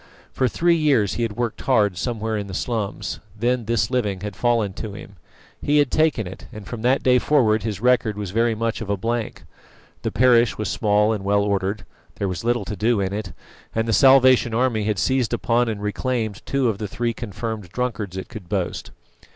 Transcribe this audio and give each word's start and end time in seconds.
For 0.33 0.47
three 0.47 0.75
years 0.77 1.13
he 1.13 1.21
had 1.21 1.33
worked 1.35 1.61
hard 1.61 1.95
somewhere 1.95 2.35
in 2.35 2.47
the 2.47 2.55
slums; 2.55 3.19
then 3.37 3.65
this 3.65 3.91
living 3.91 4.21
had 4.21 4.35
fallen 4.35 4.73
to 4.73 4.93
him. 4.93 5.17
He 5.61 5.77
had 5.77 5.91
taken 5.91 6.25
it, 6.25 6.47
and 6.51 6.65
from 6.65 6.81
that 6.81 7.03
day 7.03 7.19
forward 7.19 7.61
his 7.61 7.81
record 7.81 8.17
was 8.17 8.31
very 8.31 8.55
much 8.55 8.81
of 8.81 8.89
a 8.89 8.97
blank. 8.97 9.43
The 10.01 10.11
parish 10.11 10.57
was 10.57 10.69
small 10.71 11.13
and 11.13 11.23
well 11.23 11.43
ordered; 11.43 11.85
there 12.15 12.27
was 12.27 12.43
little 12.43 12.65
to 12.65 12.75
do 12.75 12.99
in 12.99 13.13
it, 13.13 13.31
and 13.75 13.87
the 13.87 13.93
Salvation 13.93 14.55
Army 14.55 14.85
had 14.85 14.97
seized 14.97 15.33
upon 15.35 15.69
and 15.69 15.83
reclaimed 15.83 16.41
two 16.47 16.67
of 16.67 16.79
the 16.79 16.87
three 16.87 17.13
confirmed 17.13 17.69
drunkards 17.69 18.17
it 18.17 18.27
could 18.27 18.49
boast. 18.49 18.89